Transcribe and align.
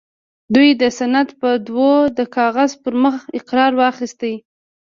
دوی 0.53 0.69
د 0.81 0.83
سند 0.97 1.27
په 1.39 1.49
دود 1.67 2.05
د 2.19 2.21
کاغذ 2.37 2.71
پر 2.83 2.93
مخ 3.03 3.15
اقرار 3.39 3.71
واخيسته 3.81 4.33